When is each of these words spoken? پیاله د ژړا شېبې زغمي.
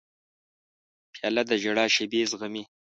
پیاله 1.13 1.43
د 1.49 1.51
ژړا 1.61 1.85
شېبې 1.95 2.21
زغمي. 2.31 2.63